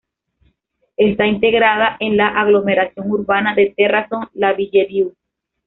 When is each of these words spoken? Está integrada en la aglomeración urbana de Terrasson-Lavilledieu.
Está 0.97 1.27
integrada 1.27 1.95
en 1.99 2.17
la 2.17 2.29
aglomeración 2.29 3.11
urbana 3.11 3.53
de 3.53 3.75
Terrasson-Lavilledieu. 3.77 5.13